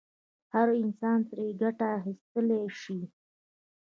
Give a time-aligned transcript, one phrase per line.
[0.53, 2.99] هر انسان ترې ګټه اخیستلای شي.